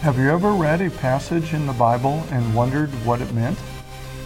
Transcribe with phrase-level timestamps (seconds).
[0.00, 3.58] Have you ever read a passage in the Bible and wondered what it meant?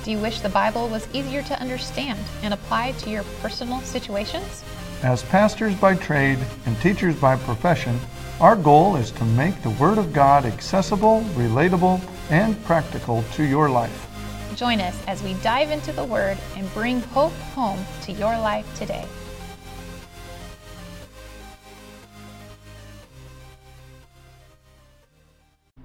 [0.05, 4.63] Do you wish the Bible was easier to understand and apply to your personal situations?
[5.03, 7.99] As pastors by trade and teachers by profession,
[8.39, 12.01] our goal is to make the Word of God accessible, relatable,
[12.31, 14.09] and practical to your life.
[14.55, 18.73] Join us as we dive into the Word and bring hope home to your life
[18.79, 19.05] today.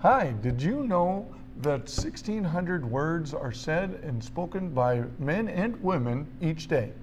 [0.02, 6.26] Hi, did you know that 1,600 words are said and spoken by men and women
[6.40, 6.94] each day?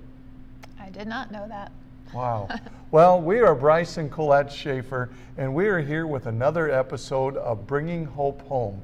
[0.81, 1.73] I did not know that.
[2.15, 2.49] Wow.
[2.91, 7.67] well, we are Bryce and Colette Schaffer, and we are here with another episode of
[7.67, 8.81] Bringing Hope Home.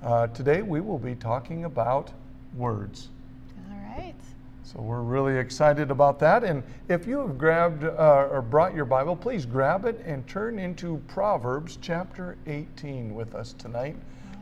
[0.00, 2.12] Uh, today we will be talking about
[2.54, 3.08] words.
[4.66, 4.72] Right.
[4.72, 6.44] So we're really excited about that.
[6.44, 10.58] And if you have grabbed uh, or brought your Bible, please grab it and turn
[10.58, 13.96] into Proverbs chapter 18 with us tonight,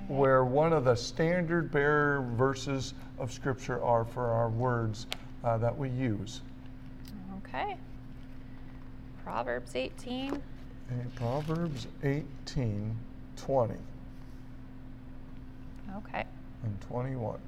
[0.08, 5.06] where one of the standard bearer verses of Scripture are for our words
[5.44, 6.40] uh, that we use.
[7.38, 7.76] Okay.
[9.24, 10.42] Proverbs 18.
[10.90, 12.96] And Proverbs 18
[13.36, 13.74] 20
[15.96, 16.24] Okay.
[16.62, 17.38] and 21.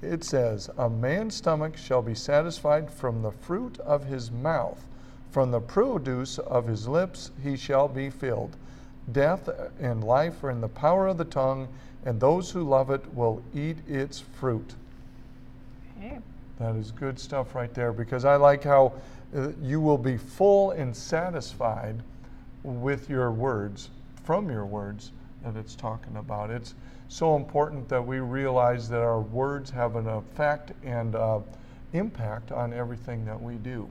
[0.00, 4.86] It says, A man's stomach shall be satisfied from the fruit of his mouth,
[5.30, 8.56] from the produce of his lips he shall be filled.
[9.10, 9.48] Death
[9.80, 11.68] and life are in the power of the tongue,
[12.04, 14.74] and those who love it will eat its fruit.
[15.98, 16.18] Okay.
[16.58, 18.92] That is good stuff right there because I like how
[19.34, 21.96] uh, you will be full and satisfied
[22.62, 23.90] with your words,
[24.24, 25.12] from your words
[25.44, 26.50] that it's talking about.
[26.50, 26.74] It's
[27.08, 31.40] so important that we realize that our words have an effect and uh,
[31.92, 33.88] impact on everything that we do.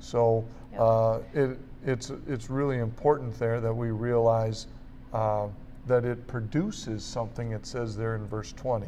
[0.00, 0.80] So Yep.
[0.80, 4.66] uh, it, it's, it's really important there that we realize
[5.12, 5.48] uh,
[5.86, 8.86] that it produces something, it says there in verse 20.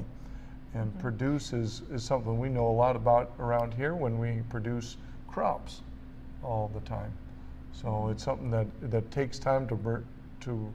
[0.74, 4.96] And produce is, is something we know a lot about around here when we produce
[5.28, 5.82] crops
[6.42, 7.12] all the time.
[7.72, 10.02] So it's something that, that takes time to,
[10.40, 10.72] to,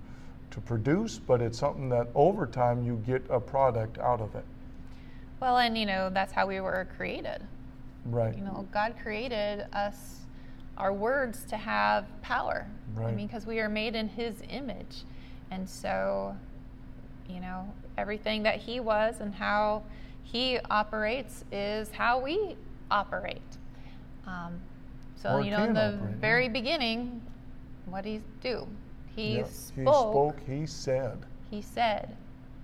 [0.51, 4.45] to produce, but it's something that over time you get a product out of it.
[5.39, 7.41] Well, and you know, that's how we were created.
[8.05, 8.35] Right.
[8.35, 10.21] You know, God created us,
[10.77, 12.67] our words, to have power.
[12.95, 13.09] Right.
[13.09, 15.03] I mean, because we are made in His image.
[15.51, 16.35] And so,
[17.29, 19.83] you know, everything that He was and how
[20.23, 22.55] He operates is how we
[22.91, 23.41] operate.
[24.25, 24.59] Um,
[25.15, 26.17] so, Or you know, in the operate, yeah.
[26.19, 27.21] very beginning,
[27.85, 28.67] what did He do?
[29.19, 29.47] He Yep.
[29.47, 31.17] spoke, He spoke, he said.
[31.51, 32.15] He said.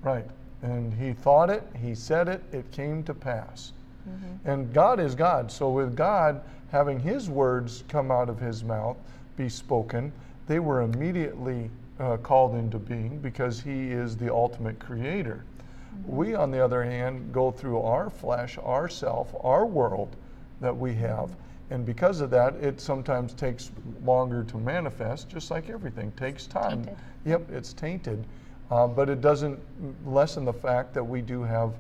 [0.04, 0.26] Right.
[0.62, 3.74] And he thought it, he said it, it came to pass.
[4.10, 4.50] Mm-hmm.
[4.50, 5.52] And God is God.
[5.52, 8.96] So, with God having his words come out of his mouth,
[9.36, 10.14] be spoken,
[10.48, 15.44] they were immediately uh, called into being because he is the ultimate creator.
[15.44, 16.16] Mm-hmm.
[16.16, 20.16] We, on the other hand, go through our flesh, our self, our world
[20.62, 21.36] that we have.
[21.72, 23.72] And because of that, it sometimes takes
[24.04, 26.84] longer to manifest, just like everything takes time.
[26.84, 26.98] tainted.
[27.26, 28.24] Yep, it's tainted.
[28.70, 29.60] Uh, but it doesn't
[30.06, 31.74] lessen the fact that we do have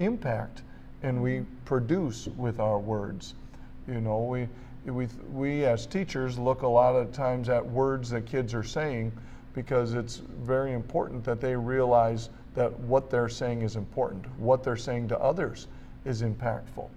[0.00, 0.62] impact
[1.02, 3.34] and we produce with our words.
[3.88, 4.48] You know, we,
[4.86, 9.12] we, we as teachers look a lot of times at words that kids are saying
[9.54, 14.26] because it's very important that they realize that what they're saying is important.
[14.38, 15.66] What they're saying to others
[16.04, 16.88] is impactful.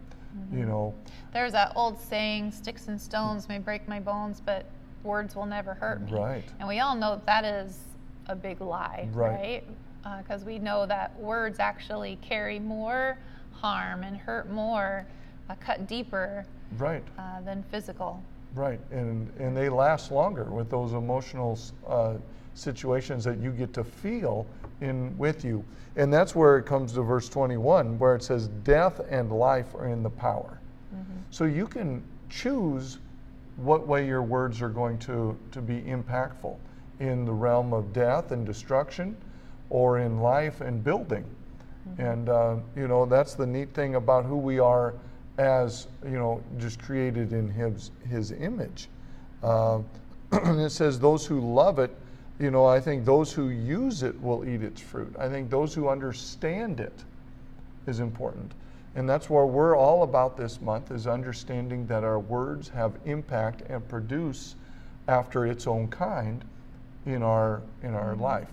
[0.51, 0.93] You know,
[1.33, 4.65] There's that old saying, sticks and stones may break my bones, but
[5.03, 6.11] words will never hurt me.
[6.11, 6.43] Right.
[6.59, 7.79] And we all know that is
[8.27, 9.63] a big lie, Right.
[10.03, 10.23] right?
[10.23, 13.17] Because we know that words actually carry more
[13.51, 15.05] harm and hurt more,
[15.49, 16.45] uh, cut deeper
[16.77, 17.03] right.
[17.17, 18.21] uh, than physical.
[18.53, 22.13] Right, and and they last longer with those emotional uh,
[22.53, 24.45] situations that you get to feel
[24.81, 25.63] in with you,
[25.95, 29.87] and that's where it comes to verse 21, where it says, "Death and life are
[29.87, 30.59] in the power."
[31.31, 32.99] So you can choose
[33.57, 36.55] what way your words are going to to be impactful
[36.99, 39.15] in the realm of death and destruction,
[39.69, 41.25] or in life and building.
[41.99, 44.93] And uh, you know that's the neat thing about who we are
[45.37, 48.89] as you know just created in his his image.
[49.43, 49.79] Uh,
[50.31, 51.95] it says those who love it,
[52.39, 55.15] you know, I think those who use it will eat its fruit.
[55.17, 57.03] I think those who understand it
[57.87, 58.51] is important.
[58.95, 63.61] And that's where we're all about this month is understanding that our words have impact
[63.69, 64.55] and produce
[65.07, 66.43] after its own kind
[67.05, 68.23] in our in our mm-hmm.
[68.23, 68.47] life.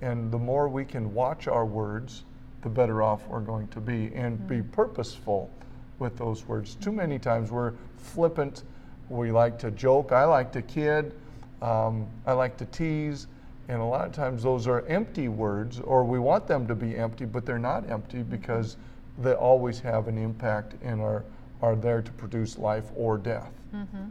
[0.00, 2.24] And the more we can watch our words,
[2.62, 4.70] the better off we're going to be and be mm-hmm.
[4.70, 5.50] purposeful
[5.98, 6.74] with those words.
[6.76, 8.64] Too many times we're flippant,
[9.08, 11.14] we like to joke, I like to kid,
[11.62, 13.28] um, I like to tease,
[13.68, 16.96] And a lot of times those are empty words, or we want them to be
[16.96, 18.76] empty, but they're not empty because
[19.18, 21.24] they always have an impact and are,
[21.62, 23.52] are there to produce life or death.
[23.74, 24.06] Mm-hmm.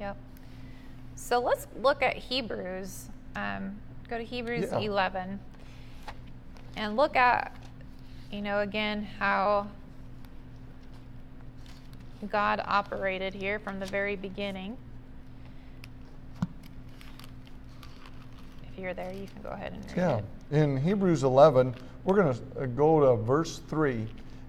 [0.00, 0.16] Yep.
[1.14, 3.06] So let's look at Hebrews.
[3.36, 3.76] Um,
[4.08, 4.78] go to Hebrews Yeah.
[4.78, 5.38] 11
[6.76, 7.54] and look at,
[8.32, 9.68] you know, again, how
[12.30, 14.76] God operated here from the very beginning.
[18.78, 20.18] You're there, you can go ahead and read Yeah.
[20.18, 20.24] it.
[20.50, 24.06] In Hebrews 11, we're going to uh, go to verse 3.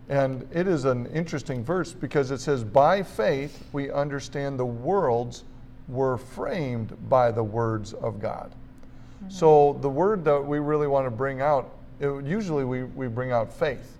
[0.10, 5.44] And it is an interesting verse because it says, By faith we understand the worlds
[5.88, 8.52] were framed by the words of God.
[8.52, 9.30] Mm-hmm.
[9.30, 13.32] So the word that we really want to bring out, it, usually we, we bring
[13.32, 13.98] out faith.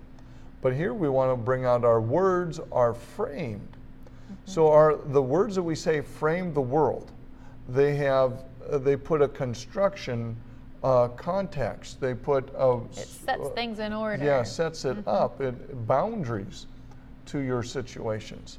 [0.62, 3.60] But here we want to bring out our words are framed.
[3.60, 4.34] Mm-hmm.
[4.46, 7.10] So our the words that we say frame the world.
[7.68, 10.36] They have uh, they put a construction
[10.82, 12.00] uh, context.
[12.00, 14.24] They put a It sets things in order.
[14.24, 15.40] yeah sets it up.
[15.40, 16.66] It boundaries
[17.26, 18.58] to your situations.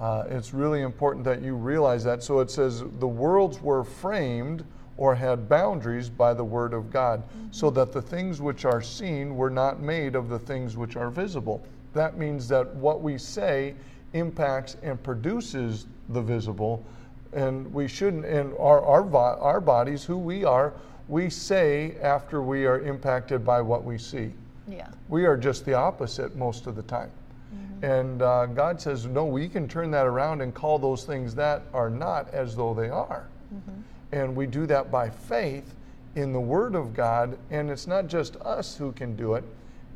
[0.00, 2.22] Uh, it's really important that you realize that.
[2.22, 4.64] So it says the worlds were framed
[4.96, 7.22] or had boundaries by the word of God,
[7.52, 11.08] so that the things which are seen were not made of the things which are
[11.10, 11.64] visible.
[11.92, 13.74] That means that what we say
[14.14, 16.84] impacts and produces the visible,
[17.32, 18.24] and we shouldn't.
[18.24, 20.72] And our our, vo- our bodies, who we are,
[21.08, 24.32] we say after we are impacted by what we see.
[24.68, 24.88] Yeah.
[25.08, 27.10] We are just the opposite most of the time.
[27.54, 28.00] Mm.
[28.00, 31.62] And uh, God says, no, we can turn that around and call those things that
[31.72, 33.26] are not as though they are.
[33.54, 33.82] Mm.
[34.12, 35.74] And we do that by faith
[36.14, 37.38] in the Word of God.
[37.50, 39.44] And it's not just us who can do it,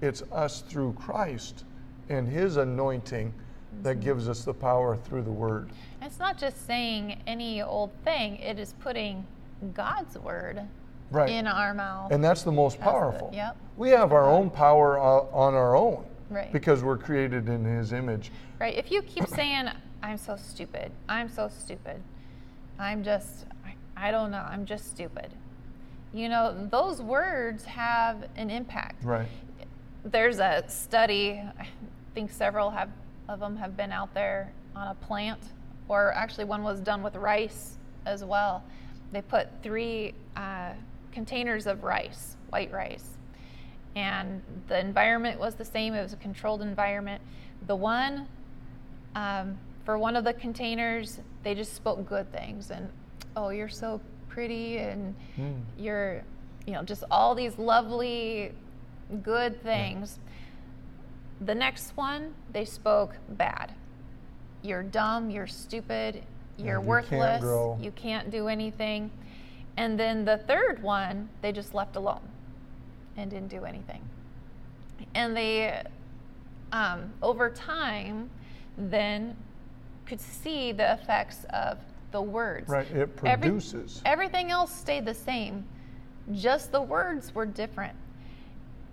[0.00, 1.64] it's us through Christ
[2.08, 3.32] and His anointing
[3.82, 5.70] that gives us the power through the Word.
[6.00, 9.26] It's not just saying any old thing, it is putting
[9.74, 10.60] God's word
[11.10, 11.30] Right.
[11.30, 12.10] in our mouth.
[12.12, 13.30] And that's the most That's the- powerful.
[13.32, 13.56] yep.
[13.76, 15.02] We have our own power uh,
[15.32, 16.52] on our own Right.
[16.52, 18.30] because we're created in His image.
[18.58, 18.74] Right.
[18.76, 19.68] If you keep saying,
[20.02, 22.02] I'm so stupid, I'm so stupid,
[22.78, 23.74] I'm just, I,
[24.08, 25.30] I don't know, I'm just stupid,
[26.12, 29.04] you know, those words have an impact.
[29.04, 29.28] Right.
[30.04, 31.68] There's a study, I
[32.14, 32.88] think several have,
[33.32, 35.40] of them have been out there on a plant,
[35.88, 38.62] or actually one was done with rice as well.
[39.10, 40.72] They put three uh,
[41.10, 43.08] containers of rice, white rice,
[43.96, 45.94] and the environment was the same.
[45.94, 47.20] It was a controlled environment.
[47.66, 48.26] The one
[49.14, 52.88] um, for one of the containers, they just spoke good things and,
[53.36, 55.60] oh, you're so pretty and Mm.
[55.78, 56.22] you're,
[56.66, 58.52] you know, just all these lovely,
[59.22, 60.18] good things.
[61.44, 63.72] The next one, they spoke bad.
[64.62, 65.30] You're dumb.
[65.30, 66.22] You're stupid.
[66.56, 67.10] You're you can't
[67.42, 67.82] worthless.
[67.82, 69.10] You can't do anything.
[69.76, 72.20] And then the third one, they just left alone
[73.16, 74.02] and didn't do anything.
[75.14, 75.82] And they,
[76.72, 78.30] um, over time,
[78.76, 79.36] then
[80.06, 81.78] could see the effects of
[82.12, 82.68] the words.
[82.68, 82.86] Right.
[82.90, 84.02] It Every- produces.
[84.04, 85.64] everything else stayed the same,
[86.32, 87.96] just the words were different.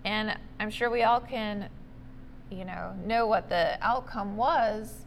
[0.04, 1.68] And I'm sure we all can,
[2.50, 5.04] you know, know what the outcome was.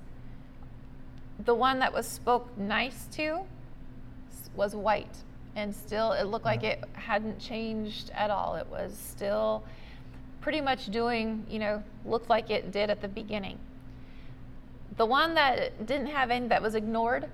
[1.46, 3.42] The one that was spoke nice to
[4.56, 5.18] was white,
[5.56, 8.56] and still it looked like it hadn't changed at all.
[8.56, 9.64] It was still
[10.42, 13.58] pretty much doing, you know, looked like it did at the beginning.
[14.98, 17.30] The one that didn't have any, that was ignored,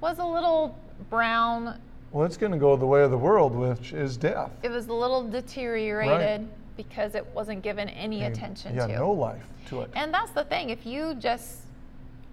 [0.00, 0.76] was a little
[1.08, 1.80] brown.
[2.10, 4.50] Well, it's going to go the way of the world, which is death.
[4.62, 6.48] It was a little deteriorated
[6.84, 8.92] because it wasn't given any And- attention yeah, to.
[8.92, 9.90] Yeah, no life to it.
[9.94, 10.70] And that's the thing.
[10.70, 11.58] If you just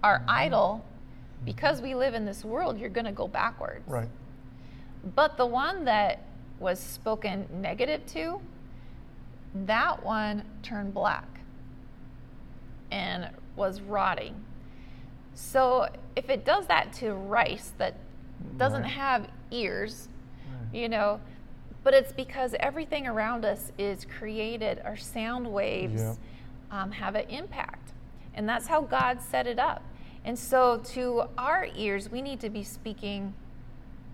[0.02, 0.82] are idle,
[1.44, 3.86] because we live in this world, you're going to go backwards.
[3.86, 4.08] right.
[5.14, 6.22] But the one that
[6.58, 8.40] was spoken negative to,
[9.66, 11.28] that one turned black
[12.90, 14.34] and was rotting.
[15.34, 17.94] So if it does that to rice that
[18.56, 18.90] doesn't Right.
[18.90, 20.08] have ears,
[20.50, 20.80] Right.
[20.80, 21.20] you know,
[21.84, 26.14] but it's because everything around us is created, our sound waves Yeah.
[26.70, 27.92] um, have an impact.
[28.34, 29.82] And that's how God set it up.
[30.24, 33.34] And so to our ears, we need to be speaking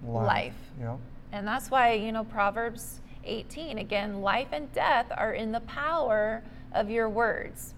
[0.06, 0.54] life.
[0.80, 0.96] Yeah.
[1.32, 6.42] and that's why, you know, Proverbs 18, again, life and death are in the power
[6.72, 7.74] of your words.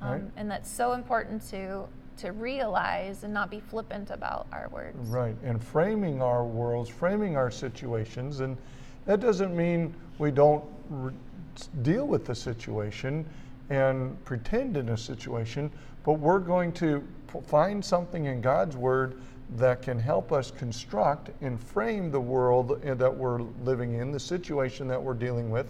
[0.00, 0.22] Um, Right.
[0.36, 1.84] And that's so important to,
[2.18, 4.96] to realize and not be flippant about our words.
[5.08, 5.36] Right.
[5.44, 8.40] And framing our worlds, framing our situations.
[8.40, 8.56] And
[9.06, 11.12] that doesn't mean we don't re-
[11.82, 13.24] deal with the situation
[13.70, 15.70] and pretend in a situation,
[16.04, 19.20] but we're going to p- find something in God's Word
[19.56, 24.20] that can help us construct and frame the world eh, that we're living in, the
[24.20, 25.66] situation that we're dealing with,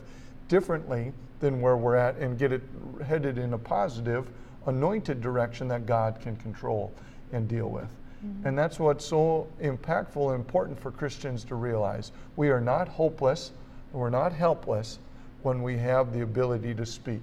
[0.49, 2.62] differently than where we're at and get it
[3.05, 4.31] headed in a positive,
[4.67, 6.93] anointed direction that God can control
[7.33, 7.88] and deal with.
[8.25, 8.47] Mm-hmm.
[8.47, 12.12] And that's what's so impactful and important for Christians to realize.
[12.37, 13.52] We are not hopeless,
[13.93, 14.99] we're not helpless
[15.43, 17.23] when we have the ability to speak.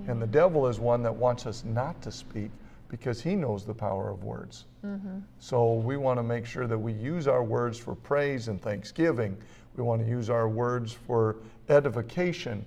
[0.00, 0.10] Mm-hmm.
[0.10, 2.50] And the devil is one that wants us not to speak
[2.88, 4.66] because he knows the power of words.
[4.84, 5.18] Mm-hmm.
[5.38, 9.36] So we want to make sure that we use our words for praise and thanksgiving.
[9.76, 11.36] We want to use our words for
[11.68, 12.64] edification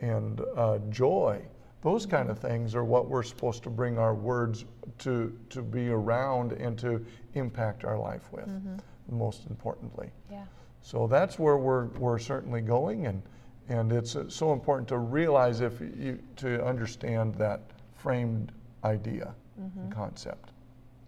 [0.00, 1.40] and uh, joy.
[1.82, 4.66] Those kind of things are what we're supposed to bring our words
[4.98, 8.76] to, to be around and to impact our life with, mm-hmm.
[9.08, 10.10] most importantly.
[10.30, 10.44] Yeah.
[10.82, 13.22] So that's where we're, we're certainly going, and,
[13.68, 17.62] and it's uh, so important to realize if you, to understand that
[17.94, 18.52] framed
[18.84, 19.80] idea mm-hmm.
[19.80, 20.50] and concept.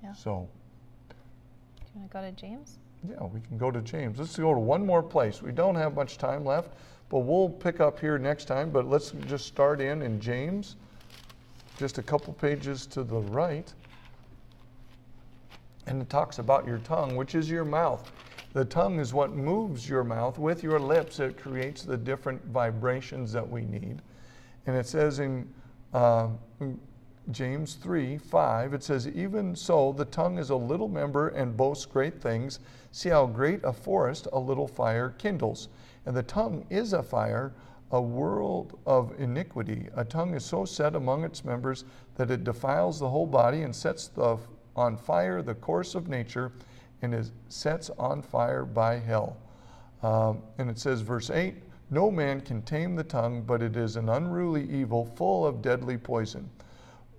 [0.02, 0.12] Yeah.
[0.14, 0.49] So.
[1.09, 2.79] Do you want to go to James?
[3.09, 4.19] Yeah, we can go to James.
[4.19, 5.43] Let's go to one more place.
[5.43, 6.75] We don't have much time left,
[7.12, 8.71] but we'll pick up here next time.
[8.71, 10.76] But let's just start in in James,
[11.76, 13.71] just a couple pages to the right.
[15.87, 18.11] And it talks about your tongue, which is your mouth.
[18.54, 20.38] The tongue is what moves your mouth.
[20.38, 24.00] With your lips, it creates the different vibrations that we need.
[24.66, 25.47] And it says in
[25.92, 26.28] uh,
[27.31, 31.87] James 3 5, it says, Even so, the tongue is a little member and boasts
[31.87, 32.59] great things.
[32.91, 35.69] See how great a forest a little fire kindles.
[36.05, 37.52] And the tongue is a fire,
[37.93, 39.88] a world of iniquity.
[39.95, 41.85] A tongue is so set among its members
[42.17, 44.37] that it defiles the whole body and sets the,
[44.75, 46.50] on fire the course of nature
[47.02, 49.37] and is sets on fire by hell.
[50.02, 51.55] Um, and it says, verse 8
[51.91, 55.97] No man can tame the tongue, but it is an unruly evil full of deadly
[55.97, 56.50] poison.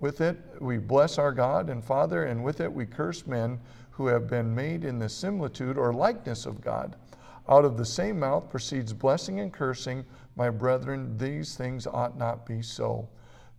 [0.04, 3.58] With it we bless our God and Father, and with it we curse men
[3.90, 6.96] who have been made in the similitude or likeness of God.
[7.48, 10.04] Out of the same mouth proceeds blessing and cursing.
[10.36, 13.08] My brethren, these things ought not be so.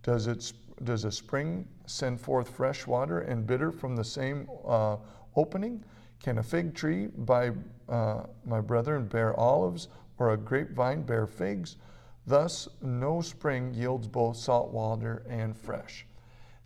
[0.04, 0.52] Does, it,
[0.84, 4.98] does a spring send forth fresh water and bitter from the same uh,
[5.34, 5.82] opening?
[6.22, 7.50] Can a fig tree, by
[7.88, 9.88] uh, my brethren, bear olives,
[10.18, 11.74] or a grapevine bear figs?
[12.24, 16.06] Thus, no spring yields both salt water and fresh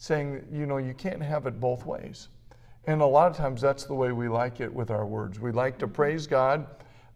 [0.00, 2.28] saying, you know, you can't have it both ways.
[2.86, 5.38] And a lot of times that's the way we like it with our words.
[5.38, 6.66] We like to praise God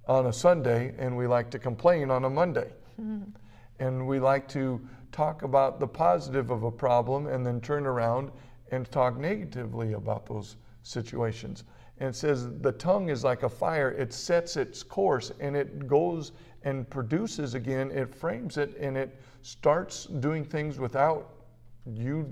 [0.07, 2.71] on a Sunday and we like to complain on a Monday.
[3.01, 3.31] Mm-hmm.
[3.79, 8.31] And we like to talk about the positive of a problem and then turn around
[8.71, 11.65] and talk negatively about those situations.
[12.01, 15.87] And it says the tongue is like a fire, it sets its course and it
[15.87, 16.33] goes
[16.65, 21.31] and produces again, it frames it and it starts doing things without
[21.87, 22.31] you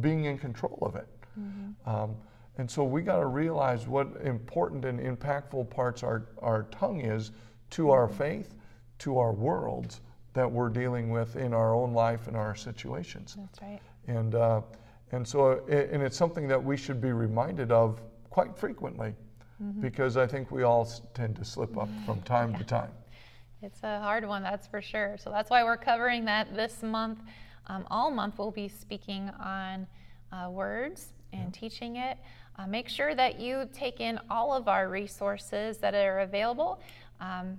[0.00, 1.08] being in control of it.
[1.38, 1.88] Mm-hmm.
[1.88, 2.16] Um,
[2.58, 7.30] and so we got to realize what important and impactful parts our, our tongue is
[7.70, 7.90] to mm-hmm.
[7.92, 8.54] our faith,
[9.00, 10.00] to our worlds
[10.34, 13.36] that we're dealing with in our own life and our situations.
[13.38, 13.80] That's right.
[14.06, 14.60] And, uh,
[15.12, 19.14] and so, and it's something that we should be reminded of quite frequently
[19.62, 19.80] mm-hmm.
[19.80, 22.58] because I think we all tend to slip up from time yeah.
[22.58, 22.90] to time.
[23.62, 25.16] It's a hard one, that's for sure.
[25.18, 27.18] So that's why we're covering that this month.
[27.68, 29.86] Um, all month we'll be speaking on
[30.32, 31.60] uh, words and yeah.
[31.60, 32.18] teaching it.
[32.56, 36.80] Uh, make sure that you take in all of our resources that are available.
[37.20, 37.58] Um,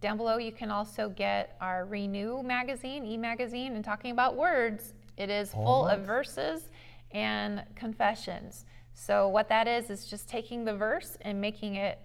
[0.00, 4.94] down below, you can also get our Renew magazine, e magazine, and talking about words.
[5.16, 6.68] It is all full of verses
[7.10, 8.64] and confessions.
[8.94, 11.98] So, what that is, is just taking the verse and making it,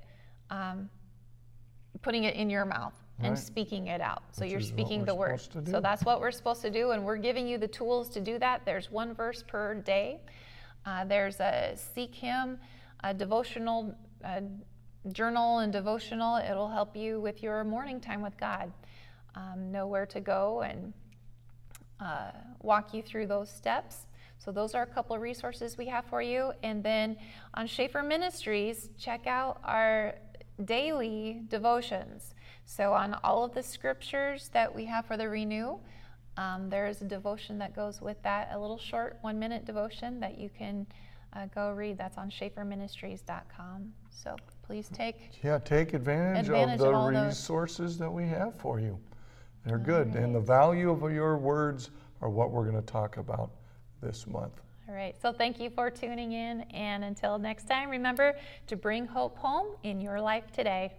[0.50, 0.90] um,
[2.02, 3.38] putting it in your mouth and right.
[3.38, 4.24] speaking it out.
[4.32, 5.40] So Which you're speaking the word.
[5.66, 8.38] So that's what we're supposed to do, and we're giving you the tools to do
[8.40, 8.66] that.
[8.66, 10.20] There's one verse per day.
[10.86, 12.60] Uh, there's a Seek Him,
[13.04, 14.44] a devotional a
[15.12, 16.38] journal and devotional.
[16.38, 18.72] It'll help you with your morning time with God.
[19.36, 20.94] Um, know where to go and
[22.00, 22.32] uh,
[22.62, 24.08] walk you through those steps.
[24.38, 26.52] So those are a couple of resources we have for you.
[26.64, 27.18] And then
[27.54, 30.16] on Schaffer Ministries, check out our
[30.64, 32.35] daily devotions.
[32.66, 35.78] So, on all of the scriptures that we have for the renew,
[36.38, 40.20] um, there is a devotion that goes with that, a little short one minute devotion
[40.20, 40.86] that you can
[41.34, 41.98] uh, go read.
[41.98, 43.94] That's on schafferministries.com.
[44.10, 47.98] So, please take yeah take advantage, advantage of the of resources those.
[48.00, 49.00] that we have for you.
[49.66, 50.24] They're good, right.
[50.24, 51.92] and the value of your words
[52.22, 53.52] are what we're going to talk about
[54.02, 54.62] this month.
[54.88, 58.36] All right, so thank you for tuning in, and until next time, remember
[58.68, 60.94] to bring hope home in your life today.